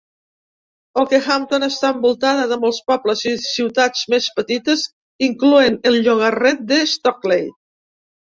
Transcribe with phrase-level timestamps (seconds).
[1.01, 4.87] Okehampton està envoltada de molts pobles i ciutats més petites,
[5.29, 7.47] incloent el llogarret de Stockley.